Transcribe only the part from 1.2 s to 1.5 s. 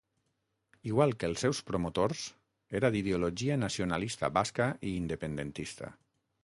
que els